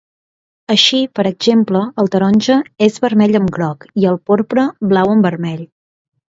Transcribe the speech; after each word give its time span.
Així, 0.75 1.01
per 1.19 1.25
exemple, 1.31 1.81
el 2.05 2.09
taronja 2.15 2.57
és 2.87 2.99
vermell 3.05 3.39
amb 3.43 3.53
groc 3.61 3.89
i 4.05 4.11
el 4.15 4.21
porpra 4.33 4.67
blau 4.95 5.15
amb 5.17 5.31
vermell. 5.33 5.65